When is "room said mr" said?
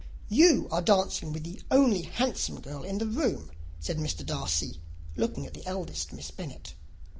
3.05-4.25